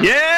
Yeah, 0.00 0.37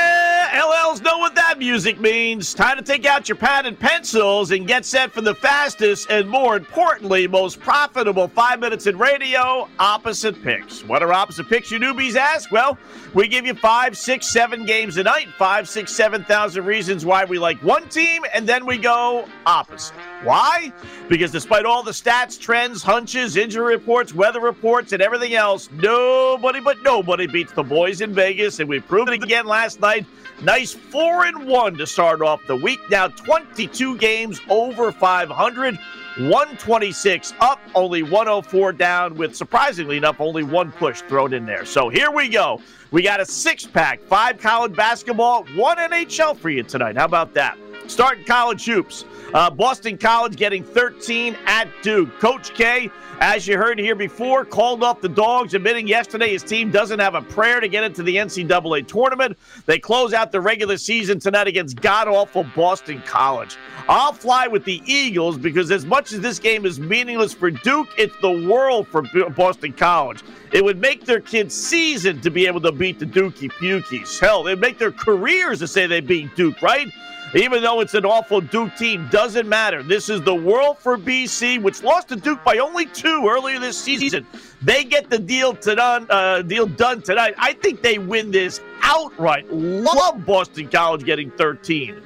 music 1.61 2.01
means. 2.01 2.55
Time 2.55 2.79
to 2.79 2.83
take 2.83 3.05
out 3.05 3.29
your 3.29 3.37
pad 3.37 3.67
and 3.67 3.79
pencils 3.79 4.51
and 4.51 4.67
get 4.67 4.85
set 4.87 5.13
for 5.13 5.21
the 5.21 5.35
fastest 5.35 6.11
and, 6.11 6.29
more 6.29 6.57
importantly, 6.57 7.29
most 7.29 7.61
profitable 7.61 8.27
five 8.27 8.59
minutes 8.59 8.87
in 8.87 8.99
radio 8.99 9.69
opposite 9.79 10.43
picks. 10.43 10.83
What 10.83 11.03
are 11.03 11.13
opposite 11.13 11.49
picks, 11.49 11.71
you 11.71 11.79
newbies 11.79 12.17
ask? 12.17 12.51
Well, 12.51 12.79
we 13.13 13.29
give 13.29 13.47
you 13.47 13.55
five, 13.55 13.97
six, 13.97 14.27
seven 14.27 14.65
games 14.65 14.97
a 14.97 15.03
night, 15.03 15.29
five, 15.39 15.69
six, 15.69 15.93
seven 15.93 16.25
thousand 16.25 16.65
reasons 16.65 17.05
why 17.05 17.27
we 17.27 17.39
like 17.39 17.63
one 17.63 17.89
team, 17.91 18.25
and 18.33 18.49
then 18.49 18.65
we 18.65 18.79
go 18.79 19.29
opposite. 19.45 19.95
Why? 20.23 20.73
Because 21.09 21.31
despite 21.31 21.67
all 21.67 21.83
the 21.83 21.91
stats, 21.91 22.41
trends, 22.41 22.83
hunches, 22.83 23.37
injury 23.37 23.75
reports, 23.75 24.15
weather 24.15 24.41
reports, 24.41 24.93
and 24.93 25.03
everything 25.03 25.35
else, 25.35 25.69
nobody 25.73 26.61
but 26.61 26.81
nobody 26.83 27.27
beats 27.27 27.53
the 27.53 27.63
boys 27.63 28.01
in 28.01 28.15
Vegas, 28.15 28.61
and 28.61 28.69
we 28.69 28.81
proved 28.81 29.11
it 29.11 29.23
again 29.23 29.45
last 29.45 29.79
night. 29.81 30.07
Nice 30.43 30.73
four 30.73 31.27
and 31.27 31.47
one 31.51 31.77
to 31.77 31.87
start 31.87 32.23
off 32.23 32.47
the 32.47 32.57
week. 32.57 32.81
Now 32.91 33.09
22 33.09 33.99
games 33.99 34.41
over 34.49 34.93
500. 34.93 35.79
126 36.19 37.35
up, 37.41 37.61
only 37.75 38.03
104 38.03 38.73
down, 38.73 39.15
with 39.15 39.35
surprisingly 39.35 39.97
enough, 39.97 40.21
only 40.21 40.43
one 40.43 40.73
push 40.73 41.03
thrown 41.03 41.33
in 41.33 41.47
there. 41.47 41.65
So 41.65 41.89
here 41.89 42.11
we 42.11 42.29
go. 42.29 42.61
We 42.91 43.03
got 43.03 43.21
a 43.21 43.25
six 43.25 43.65
pack, 43.65 44.01
five 44.01 44.39
college 44.39 44.75
basketball, 44.75 45.45
one 45.55 45.79
NHL 45.79 46.37
for 46.37 46.51
you 46.51 46.65
tonight. 46.65 46.97
How 46.97 47.05
about 47.05 47.33
that? 47.35 47.57
Starting 47.91 48.25
college 48.25 48.65
hoops. 48.65 49.05
Uh, 49.35 49.51
Boston 49.51 49.99
College 49.99 50.37
getting 50.37 50.63
13 50.63 51.37
at 51.47 51.69
Duke. 51.83 52.09
Coach 52.21 52.55
K, 52.55 52.89
as 53.21 53.49
you 53.49 53.59
heard 53.59 53.81
here 53.81 53.97
before, 53.97 54.45
called 54.45 54.85
off 54.85 55.01
the 55.01 55.09
dogs, 55.09 55.55
admitting 55.55 55.89
yesterday 55.89 56.31
his 56.31 56.45
team 56.45 56.71
doesn't 56.71 57.01
have 57.01 57.17
a 57.17 57.23
prayer 57.23 57.59
to 57.59 57.67
get 57.67 57.83
into 57.83 58.05
the 58.05 58.15
NCAA 58.15 58.87
tournament. 58.87 59.37
They 59.67 59.81
close 59.81 60.13
out 60.13 60.31
the 60.31 60.41
regular 60.41 60.79
season 60.79 61.19
tonight 61.19 61.49
against 61.49 61.81
god 61.81 62.07
awful 62.07 62.45
Boston 62.55 63.03
College. 63.05 63.57
I'll 63.89 64.13
fly 64.13 64.47
with 64.47 64.65
the 64.65 64.81
Eagles 64.87 65.37
because, 65.37 65.73
as 65.73 65.85
much 65.85 66.13
as 66.13 66.21
this 66.21 66.39
game 66.39 66.65
is 66.65 66.79
meaningless 66.79 67.35
for 67.35 67.51
Duke, 67.51 67.89
it's 67.99 68.15
the 68.23 68.47
world 68.49 68.87
for 68.87 69.03
Boston 69.31 69.73
College. 69.73 70.23
It 70.53 70.65
would 70.65 70.81
make 70.81 71.07
their 71.07 71.21
kids' 71.21 71.55
season 71.55 72.21
to 72.21 72.31
be 72.31 72.47
able 72.47 72.61
to 72.61 72.73
beat 72.73 73.01
the 73.01 73.07
Dookie 73.07 73.51
Pukies. 73.51 74.21
Hell, 74.21 74.47
it'd 74.47 74.61
make 74.61 74.79
their 74.79 74.93
careers 74.93 75.59
to 75.59 75.67
say 75.67 75.89
they 75.89 76.01
beat 76.01 76.35
Duke, 76.37 76.63
right? 76.63 76.89
Even 77.35 77.63
though 77.63 77.81
it's 77.81 77.95
an 77.95 78.05
awful 78.05 78.41
Duke 78.41 78.75
team, 78.77 79.09
doesn't 79.11 79.49
matter. 79.49 79.85
This 79.85 80.09
is 80.09 80.21
the 80.23 80.35
world 80.35 80.79
for 80.79 80.99
BC, 80.99 81.63
which 81.63 81.83
lost 81.83 82.09
to 82.09 82.17
Duke 82.17 82.43
by 82.43 82.59
only 82.59 82.87
two 82.87 83.29
earlier 83.29 83.61
this 83.61 83.79
season. 83.79 84.27
They 84.63 84.83
get 84.83 85.11
the 85.11 85.19
deal 85.19 85.55
to 85.55 85.77
done, 85.77 86.07
uh, 86.11 86.43
deal 86.43 86.67
done 86.67 87.03
tonight. 87.03 87.35
I 87.39 87.53
think 87.53 87.83
they 87.83 87.99
win 87.99 88.33
this 88.33 88.61
outright. 88.83 89.53
Love 89.53 90.27
Boston 90.27 90.69
College 90.69 91.05
getting 91.05 91.31
13. 91.31 92.03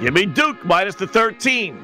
Give 0.00 0.12
me 0.12 0.26
Duke 0.26 0.64
minus 0.64 0.96
the 0.96 1.06
13. 1.06 1.82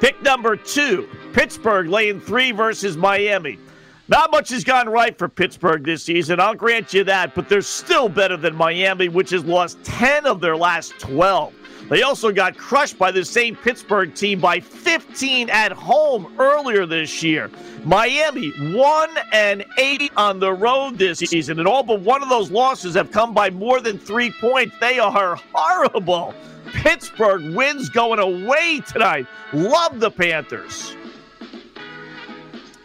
Pick 0.00 0.20
number 0.22 0.56
two, 0.56 1.08
Pittsburgh 1.32 1.88
laying 1.88 2.20
three 2.20 2.50
versus 2.50 2.96
Miami. 2.96 3.58
Not 4.06 4.30
much 4.30 4.50
has 4.50 4.64
gone 4.64 4.86
right 4.90 5.16
for 5.16 5.30
Pittsburgh 5.30 5.82
this 5.82 6.02
season, 6.02 6.38
I'll 6.38 6.54
grant 6.54 6.92
you 6.92 7.04
that, 7.04 7.34
but 7.34 7.48
they're 7.48 7.62
still 7.62 8.10
better 8.10 8.36
than 8.36 8.54
Miami, 8.54 9.08
which 9.08 9.30
has 9.30 9.44
lost 9.46 9.82
10 9.84 10.26
of 10.26 10.42
their 10.42 10.56
last 10.56 10.98
12. 10.98 11.54
They 11.88 12.02
also 12.02 12.30
got 12.30 12.56
crushed 12.58 12.98
by 12.98 13.10
the 13.10 13.24
same 13.24 13.56
Pittsburgh 13.56 14.14
team 14.14 14.40
by 14.40 14.60
15 14.60 15.48
at 15.48 15.72
home 15.72 16.34
earlier 16.38 16.84
this 16.84 17.22
year. 17.22 17.50
Miami 17.84 18.50
1 18.74 19.10
and 19.32 19.64
80 19.78 20.10
on 20.18 20.38
the 20.38 20.52
road 20.52 20.98
this 20.98 21.20
season, 21.20 21.58
and 21.58 21.66
all 21.66 21.82
but 21.82 22.00
one 22.00 22.22
of 22.22 22.28
those 22.28 22.50
losses 22.50 22.94
have 22.94 23.10
come 23.10 23.32
by 23.32 23.48
more 23.48 23.80
than 23.80 23.98
three 23.98 24.30
points. 24.30 24.76
They 24.80 24.98
are 24.98 25.38
horrible. 25.54 26.34
Pittsburgh 26.72 27.54
wins 27.54 27.88
going 27.88 28.18
away 28.18 28.82
tonight. 28.86 29.26
Love 29.54 30.00
the 30.00 30.10
Panthers. 30.10 30.94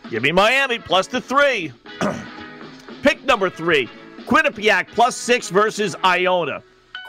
Give 0.09 0.23
me 0.23 0.31
Miami 0.31 0.79
plus 0.79 1.07
the 1.07 1.21
three. 1.21 1.71
Pick 3.03 3.23
number 3.25 3.49
three 3.49 3.87
Quinnipiac 4.25 4.87
plus 4.89 5.15
six 5.15 5.49
versus 5.49 5.95
Iona. 6.03 6.63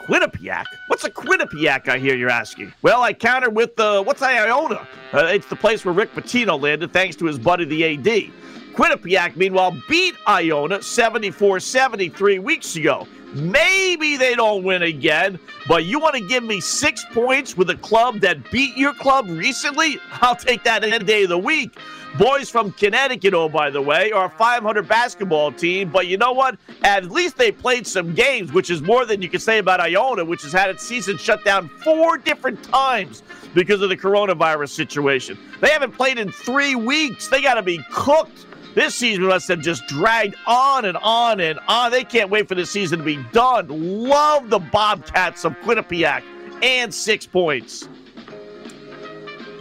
Quinnipiac? 0.05 0.65
What's 0.87 1.03
a 1.03 1.09
Quinnipiac, 1.09 1.87
I 1.87 1.97
hear 1.97 2.15
you're 2.15 2.29
asking? 2.29 2.73
Well, 2.81 3.01
I 3.01 3.13
countered 3.13 3.55
with 3.55 3.75
the, 3.75 4.01
what's 4.01 4.21
Iona? 4.21 4.87
Uh, 5.13 5.25
it's 5.25 5.47
the 5.47 5.55
place 5.55 5.85
where 5.85 5.93
Rick 5.93 6.13
Pitino 6.13 6.59
landed 6.59 6.91
thanks 6.91 7.15
to 7.17 7.25
his 7.25 7.37
buddy, 7.37 7.65
the 7.65 7.85
AD. 7.85 8.31
Quinnipiac, 8.73 9.35
meanwhile, 9.35 9.75
beat 9.87 10.15
Iona 10.27 10.81
74 10.81 11.59
73 11.59 12.39
weeks 12.39 12.75
ago. 12.75 13.07
Maybe 13.33 14.17
they 14.17 14.35
don't 14.35 14.63
win 14.63 14.83
again, 14.83 15.39
but 15.67 15.85
you 15.85 15.99
want 15.99 16.15
to 16.15 16.27
give 16.27 16.43
me 16.43 16.59
six 16.59 17.05
points 17.13 17.55
with 17.55 17.69
a 17.69 17.75
club 17.77 18.19
that 18.21 18.49
beat 18.51 18.75
your 18.75 18.93
club 18.93 19.27
recently? 19.29 19.99
I'll 20.21 20.35
take 20.35 20.63
that 20.63 20.83
any 20.83 21.03
day 21.03 21.23
of 21.23 21.29
the 21.29 21.37
week. 21.37 21.77
Boys 22.17 22.49
from 22.49 22.73
Connecticut, 22.73 23.33
oh, 23.33 23.47
by 23.47 23.69
the 23.69 23.81
way, 23.81 24.11
are 24.11 24.25
a 24.25 24.29
500 24.29 24.85
basketball 24.85 25.51
team, 25.51 25.89
but 25.89 26.07
you 26.07 26.17
know 26.17 26.33
what? 26.33 26.57
At 26.83 27.09
least 27.09 27.37
they 27.37 27.53
played 27.53 27.87
some 27.87 28.13
games, 28.13 28.51
which 28.51 28.69
is 28.69 28.81
more 28.81 29.05
than 29.05 29.21
you 29.21 29.29
can 29.29 29.39
say 29.39 29.59
about 29.59 29.79
Iona, 29.79 30.25
which 30.25 30.41
has 30.41 30.51
had 30.51 30.69
its 30.69 30.85
season 30.85 31.17
shut 31.17 31.45
down 31.45 31.69
four 31.69 32.17
different 32.17 32.61
times 32.63 33.23
because 33.53 33.81
of 33.81 33.87
the 33.87 33.95
coronavirus 33.95 34.69
situation. 34.69 35.37
They 35.61 35.69
haven't 35.69 35.93
played 35.93 36.19
in 36.19 36.31
three 36.31 36.75
weeks. 36.75 37.29
They 37.29 37.41
got 37.41 37.53
to 37.53 37.61
be 37.61 37.79
cooked. 37.91 38.45
This 38.75 38.93
season 38.95 39.23
must 39.23 39.47
have 39.47 39.61
just 39.61 39.87
dragged 39.87 40.35
on 40.45 40.85
and 40.85 40.97
on 40.97 41.39
and 41.39 41.59
on. 41.69 41.91
They 41.91 42.03
can't 42.03 42.29
wait 42.29 42.49
for 42.49 42.55
the 42.55 42.65
season 42.65 42.99
to 42.99 43.05
be 43.05 43.23
done. 43.31 43.67
Love 43.69 44.49
the 44.49 44.59
Bobcats 44.59 45.45
of 45.45 45.53
Quinnipiac 45.61 46.23
and 46.61 46.93
six 46.93 47.25
points. 47.25 47.87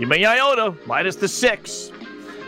Give 0.00 0.09
me 0.09 0.25
Iona 0.25 0.75
minus 0.87 1.15
the 1.15 1.28
six. 1.28 1.93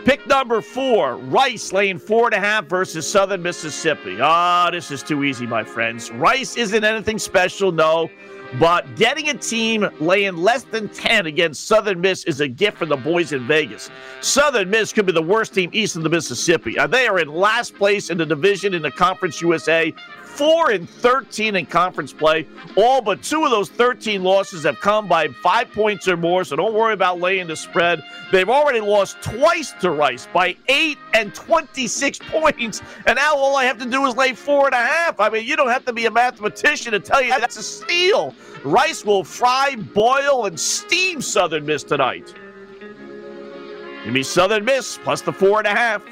Pick 0.05 0.27
number 0.27 0.59
four, 0.59 1.15
Rice 1.15 1.71
laying 1.71 1.97
four 1.97 2.25
and 2.25 2.33
a 2.33 2.39
half 2.39 2.65
versus 2.65 3.09
Southern 3.09 3.41
Mississippi. 3.41 4.17
Ah, 4.21 4.67
oh, 4.67 4.71
this 4.71 4.91
is 4.91 5.01
too 5.01 5.23
easy, 5.23 5.47
my 5.47 5.63
friends. 5.63 6.11
Rice 6.11 6.57
isn't 6.57 6.83
anything 6.83 7.17
special, 7.17 7.71
no. 7.71 8.09
But 8.59 8.97
getting 8.97 9.29
a 9.29 9.33
team 9.33 9.89
laying 10.01 10.35
less 10.35 10.63
than 10.63 10.89
10 10.89 11.25
against 11.25 11.67
Southern 11.67 12.01
Miss 12.01 12.25
is 12.25 12.41
a 12.41 12.47
gift 12.49 12.77
for 12.77 12.85
the 12.85 12.97
boys 12.97 13.31
in 13.31 13.47
Vegas. 13.47 13.89
Southern 14.19 14.69
Miss 14.69 14.91
could 14.91 15.05
be 15.05 15.13
the 15.13 15.21
worst 15.21 15.53
team 15.53 15.69
east 15.73 15.95
of 15.95 16.03
the 16.03 16.09
Mississippi. 16.09 16.75
They 16.89 17.07
are 17.07 17.19
in 17.19 17.29
last 17.29 17.73
place 17.73 18.09
in 18.09 18.17
the 18.17 18.25
division 18.25 18.73
in 18.73 18.81
the 18.81 18.91
Conference 18.91 19.41
USA, 19.41 19.93
4 20.33 20.71
and 20.71 20.89
13 20.89 21.55
in 21.55 21.65
conference 21.65 22.11
play. 22.11 22.47
All 22.75 23.01
but 23.01 23.21
two 23.21 23.43
of 23.45 23.51
those 23.51 23.69
13 23.69 24.23
losses 24.23 24.63
have 24.63 24.79
come 24.79 25.07
by 25.07 25.27
five 25.27 25.71
points 25.71 26.07
or 26.07 26.17
more, 26.17 26.43
so 26.43 26.55
don't 26.55 26.73
worry 26.73 26.93
about 26.93 27.19
laying 27.19 27.47
the 27.47 27.55
spread. 27.55 28.03
They've 28.31 28.49
already 28.49 28.79
lost 28.79 29.21
twice 29.21 29.73
to 29.81 29.91
Rice 29.91 30.27
by 30.33 30.57
8 30.67 30.97
and 31.13 31.35
26 31.35 32.19
points, 32.29 32.81
and 33.05 33.17
now 33.17 33.35
all 33.35 33.55
I 33.55 33.65
have 33.65 33.77
to 33.77 33.85
do 33.85 34.05
is 34.07 34.15
lay 34.15 34.33
four 34.33 34.65
and 34.65 34.73
a 34.73 34.77
half. 34.77 35.19
I 35.19 35.29
mean, 35.29 35.45
you 35.45 35.55
don't 35.55 35.69
have 35.69 35.85
to 35.85 35.93
be 35.93 36.07
a 36.07 36.11
mathematician 36.11 36.93
to 36.93 36.99
tell 36.99 37.21
you 37.21 37.29
that's 37.29 37.57
a 37.57 37.63
steal. 37.63 38.33
Rice 38.63 39.05
will 39.05 39.23
fry, 39.23 39.75
boil, 39.75 40.45
and 40.45 40.59
steam 40.59 41.21
Southern 41.21 41.65
Miss 41.65 41.83
tonight. 41.83 42.33
Give 44.03 44.13
me 44.13 44.23
Southern 44.23 44.65
Miss 44.65 44.97
plus 45.03 45.21
the 45.21 45.31
four 45.31 45.59
and 45.59 45.67
a 45.67 45.75
half. 45.75 46.03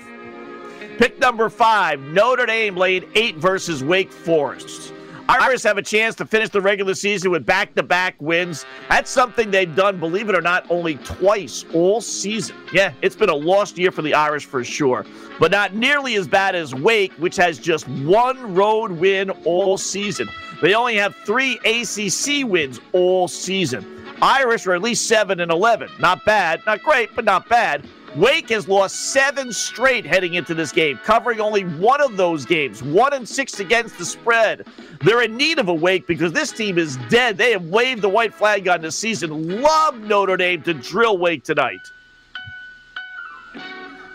Pick 0.97 1.19
number 1.19 1.49
five, 1.49 1.99
Notre 2.01 2.45
Dame 2.45 2.75
laid 2.75 3.07
eight 3.15 3.37
versus 3.37 3.83
Wake 3.83 4.11
Forest. 4.11 4.93
Irish 5.29 5.63
have 5.63 5.77
a 5.77 5.81
chance 5.81 6.15
to 6.15 6.25
finish 6.25 6.49
the 6.49 6.59
regular 6.59 6.93
season 6.93 7.31
with 7.31 7.45
back 7.45 7.73
to 7.75 7.83
back 7.83 8.15
wins. 8.19 8.65
That's 8.89 9.09
something 9.09 9.49
they've 9.49 9.73
done, 9.73 9.99
believe 9.99 10.27
it 10.29 10.35
or 10.35 10.41
not, 10.41 10.65
only 10.69 10.95
twice 10.97 11.63
all 11.73 12.01
season. 12.01 12.55
Yeah, 12.73 12.93
it's 13.01 13.15
been 13.15 13.29
a 13.29 13.35
lost 13.35 13.77
year 13.77 13.91
for 13.91 14.01
the 14.01 14.13
Irish 14.13 14.45
for 14.45 14.63
sure, 14.63 15.05
but 15.39 15.51
not 15.51 15.73
nearly 15.73 16.15
as 16.15 16.27
bad 16.27 16.55
as 16.55 16.75
Wake, 16.75 17.13
which 17.13 17.37
has 17.37 17.57
just 17.59 17.87
one 17.87 18.53
road 18.53 18.91
win 18.91 19.29
all 19.45 19.77
season. 19.77 20.27
They 20.61 20.73
only 20.73 20.95
have 20.95 21.15
three 21.25 21.57
ACC 21.65 22.45
wins 22.45 22.81
all 22.91 23.27
season. 23.27 23.85
Irish 24.21 24.67
are 24.67 24.73
at 24.73 24.81
least 24.81 25.07
7 25.07 25.39
and 25.39 25.51
11. 25.51 25.89
Not 25.99 26.23
bad, 26.25 26.61
not 26.67 26.83
great, 26.83 27.15
but 27.15 27.25
not 27.25 27.49
bad. 27.49 27.87
Wake 28.15 28.49
has 28.49 28.67
lost 28.67 29.13
seven 29.13 29.53
straight 29.53 30.05
heading 30.05 30.33
into 30.33 30.53
this 30.53 30.73
game, 30.73 30.97
covering 30.97 31.39
only 31.39 31.63
one 31.63 32.01
of 32.01 32.17
those 32.17 32.45
games, 32.45 32.83
one 32.83 33.13
and 33.13 33.27
six 33.27 33.59
against 33.61 33.97
the 33.97 34.03
spread. 34.03 34.67
They're 35.05 35.21
in 35.21 35.37
need 35.37 35.59
of 35.59 35.69
a 35.69 35.73
Wake 35.73 36.07
because 36.07 36.33
this 36.33 36.51
team 36.51 36.77
is 36.77 36.97
dead. 37.09 37.37
They 37.37 37.51
have 37.51 37.65
waved 37.65 38.01
the 38.01 38.09
white 38.09 38.33
flag 38.33 38.67
on 38.67 38.81
the 38.81 38.91
season. 38.91 39.61
Love 39.61 39.97
Notre 40.01 40.35
Dame 40.35 40.61
to 40.63 40.73
drill 40.73 41.17
Wake 41.17 41.45
tonight. 41.45 41.79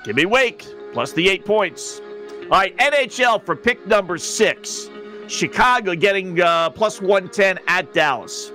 Give 0.05 0.15
me 0.15 0.27
Wake 0.27 0.67
plus 0.93 1.13
the 1.13 1.29
eight 1.31 1.47
points. 1.47 2.01
All 2.45 2.51
right, 2.51 2.77
NHL 2.77 3.43
for 3.45 3.57
pick 3.57 3.87
number 3.87 4.19
six. 4.19 4.91
Chicago 5.27 5.95
getting 5.95 6.41
uh, 6.41 6.71
plus 6.71 7.01
110 7.01 7.59
at 7.67 7.93
Dallas. 7.93 8.53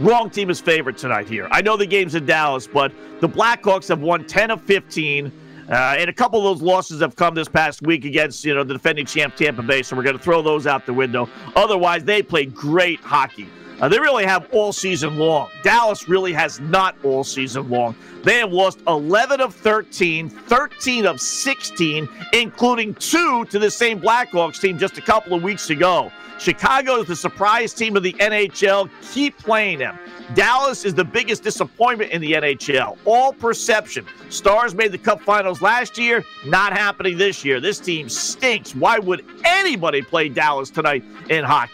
Wrong 0.00 0.30
team 0.30 0.48
is 0.48 0.62
favorite 0.62 0.96
tonight 0.96 1.28
here. 1.28 1.46
I 1.50 1.60
know 1.60 1.76
the 1.76 1.84
game's 1.84 2.14
in 2.14 2.24
Dallas, 2.24 2.66
but 2.66 2.90
the 3.20 3.28
Blackhawks 3.28 3.86
have 3.88 4.00
won 4.00 4.26
10 4.26 4.50
of 4.50 4.62
15. 4.62 5.30
Uh, 5.68 5.74
and 5.98 6.08
a 6.08 6.12
couple 6.12 6.38
of 6.38 6.44
those 6.44 6.62
losses 6.66 7.02
have 7.02 7.14
come 7.16 7.34
this 7.34 7.48
past 7.48 7.82
week 7.82 8.06
against 8.06 8.42
you 8.42 8.54
know 8.54 8.64
the 8.64 8.72
defending 8.72 9.04
champ 9.04 9.36
Tampa 9.36 9.62
Bay, 9.62 9.82
so 9.82 9.94
we're 9.94 10.02
going 10.02 10.16
to 10.16 10.22
throw 10.22 10.40
those 10.40 10.66
out 10.66 10.86
the 10.86 10.94
window. 10.94 11.28
Otherwise, 11.54 12.02
they 12.02 12.22
play 12.22 12.46
great 12.46 12.98
hockey. 13.00 13.46
Uh, 13.80 13.88
they 13.88 13.98
really 13.98 14.26
have 14.26 14.46
all 14.52 14.72
season 14.72 15.16
long. 15.16 15.48
Dallas 15.62 16.08
really 16.08 16.32
has 16.32 16.60
not 16.60 16.94
all 17.02 17.24
season 17.24 17.68
long. 17.70 17.96
They 18.24 18.38
have 18.38 18.52
lost 18.52 18.80
11 18.86 19.40
of 19.40 19.54
13, 19.54 20.28
13 20.28 21.06
of 21.06 21.20
16, 21.20 22.08
including 22.34 22.94
two 22.94 23.46
to 23.46 23.58
the 23.58 23.70
same 23.70 24.00
Blackhawks 24.00 24.60
team 24.60 24.78
just 24.78 24.98
a 24.98 25.02
couple 25.02 25.34
of 25.34 25.42
weeks 25.42 25.70
ago. 25.70 26.12
Chicago 26.38 27.00
is 27.00 27.06
the 27.06 27.16
surprise 27.16 27.74
team 27.74 27.96
of 27.96 28.02
the 28.02 28.14
NHL. 28.14 28.88
Keep 29.12 29.36
playing 29.38 29.78
them. 29.78 29.98
Dallas 30.34 30.84
is 30.84 30.94
the 30.94 31.04
biggest 31.04 31.42
disappointment 31.42 32.12
in 32.12 32.20
the 32.20 32.32
NHL. 32.32 32.96
All 33.04 33.32
perception. 33.32 34.06
Stars 34.30 34.74
made 34.74 34.92
the 34.92 34.98
Cup 34.98 35.20
Finals 35.20 35.60
last 35.60 35.98
year, 35.98 36.24
not 36.46 36.72
happening 36.72 37.18
this 37.18 37.44
year. 37.44 37.60
This 37.60 37.78
team 37.78 38.08
stinks. 38.08 38.74
Why 38.74 38.98
would 38.98 39.24
anybody 39.44 40.00
play 40.00 40.28
Dallas 40.28 40.70
tonight 40.70 41.04
in 41.28 41.44
hockey? 41.44 41.72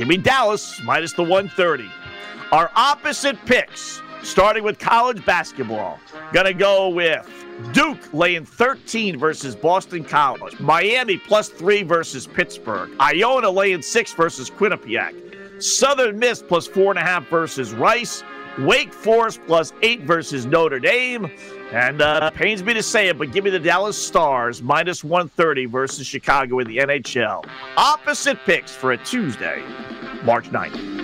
Give 0.00 0.08
me 0.08 0.16
Dallas 0.16 0.80
minus 0.82 1.12
the 1.12 1.22
130. 1.22 1.86
Our 2.52 2.70
opposite 2.74 3.36
picks, 3.44 4.00
starting 4.22 4.64
with 4.64 4.78
college 4.78 5.22
basketball. 5.26 6.00
Gonna 6.32 6.54
go 6.54 6.88
with 6.88 7.28
Duke 7.74 7.98
laying 8.14 8.46
13 8.46 9.18
versus 9.18 9.54
Boston 9.54 10.02
College. 10.02 10.58
Miami 10.58 11.18
plus 11.18 11.50
three 11.50 11.82
versus 11.82 12.26
Pittsburgh. 12.26 12.90
Iona 12.98 13.50
laying 13.50 13.82
six 13.82 14.14
versus 14.14 14.48
Quinnipiac. 14.48 15.62
Southern 15.62 16.18
Miss 16.18 16.42
plus 16.42 16.66
four 16.66 16.92
and 16.92 16.98
a 16.98 17.02
half 17.02 17.28
versus 17.28 17.74
Rice. 17.74 18.24
Wake 18.66 18.92
Forest 18.92 19.40
plus 19.46 19.72
eight 19.82 20.02
versus 20.02 20.46
Notre 20.46 20.78
Dame. 20.78 21.30
And 21.72 22.02
uh, 22.02 22.30
pains 22.30 22.64
me 22.64 22.74
to 22.74 22.82
say 22.82 23.08
it, 23.08 23.18
but 23.18 23.32
give 23.32 23.44
me 23.44 23.50
the 23.50 23.60
Dallas 23.60 23.96
Stars 23.96 24.62
minus 24.62 25.04
130 25.04 25.66
versus 25.66 26.06
Chicago 26.06 26.58
in 26.58 26.66
the 26.66 26.78
NHL. 26.78 27.44
Opposite 27.76 28.38
picks 28.44 28.74
for 28.74 28.92
a 28.92 28.98
Tuesday, 28.98 29.62
March 30.24 30.50
9th. 30.50 30.99